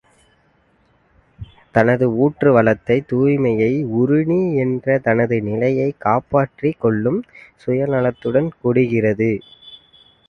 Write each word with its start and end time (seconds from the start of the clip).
தனது 1.75 2.05
ஊற்று 2.15 2.53
வளத்தை, 2.53 2.97
தூய்மையை, 3.11 3.69
ஊருணி 3.99 4.39
என்ற 4.55 4.97
தனது 4.99 5.41
நிலையைக் 5.41 5.99
காப்பாற்றிக் 5.99 6.79
கொள்ளும் 6.79 7.21
சுயநலத்துடன் 7.65 8.49
கொடுக்கிறது. 8.61 9.31